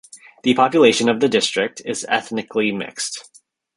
The 0.41 0.55
population 0.55 1.09
of 1.09 1.19
the 1.19 1.29
district 1.29 1.79
is 1.85 2.07
ethnically 2.09 2.71
mixed. 2.71 3.29